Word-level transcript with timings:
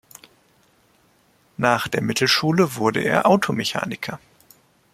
Nach 1.57 1.87
der 1.87 2.01
Mittelschule 2.01 2.75
wurde 2.75 3.01
er 3.03 3.27
Automechaniker. 3.27 4.19